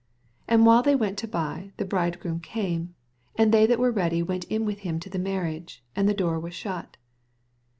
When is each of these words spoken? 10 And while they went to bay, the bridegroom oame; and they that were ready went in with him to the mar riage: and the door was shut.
10 0.47 0.55
And 0.55 0.65
while 0.65 0.81
they 0.81 0.95
went 0.95 1.19
to 1.19 1.27
bay, 1.27 1.73
the 1.77 1.85
bridegroom 1.85 2.39
oame; 2.39 2.87
and 3.35 3.51
they 3.51 3.67
that 3.67 3.77
were 3.77 3.91
ready 3.91 4.23
went 4.23 4.45
in 4.45 4.65
with 4.65 4.79
him 4.79 4.99
to 4.99 5.11
the 5.11 5.19
mar 5.19 5.43
riage: 5.43 5.81
and 5.95 6.09
the 6.09 6.15
door 6.15 6.39
was 6.39 6.55
shut. 6.55 6.97